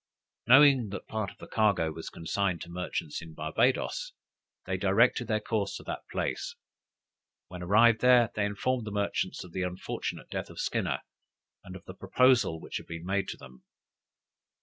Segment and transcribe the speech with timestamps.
[0.47, 4.13] Knowing that part of the cargo was consigned to merchants in Barbadoes,
[4.65, 6.55] they directed their course to that place.
[7.49, 11.01] When arrived there, they informed the merchants of the unfortunate death of Skinner,
[11.63, 13.63] and of the proposal which had been made to them.